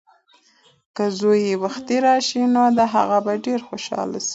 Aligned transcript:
که 0.95 1.03
زوی 1.19 1.39
یې 1.49 1.55
وختي 1.63 1.97
راشي 2.05 2.43
نو 2.55 2.61
هغه 2.95 3.17
به 3.25 3.33
ډېره 3.45 3.65
خوشحاله 3.69 4.17
شي. 4.25 4.29